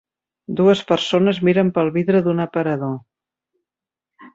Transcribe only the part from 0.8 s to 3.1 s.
persones miren pel vidre d'un aparador.